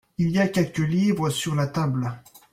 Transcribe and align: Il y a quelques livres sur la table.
Il 0.17 0.31
y 0.31 0.39
a 0.39 0.47
quelques 0.47 0.79
livres 0.79 1.29
sur 1.29 1.53
la 1.53 1.67
table. 1.67 2.11